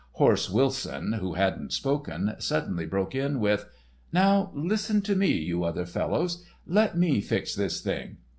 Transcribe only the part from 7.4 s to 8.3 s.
this thing.